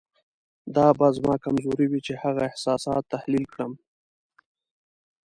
دا 0.75 0.87
به 0.97 1.07
زما 1.17 1.35
کمزوري 1.43 1.85
وي 1.89 2.01
چې 2.07 2.13
هغه 2.23 2.41
احساسات 2.49 3.03
تحلیل 3.13 3.45
کړم. 3.53 3.73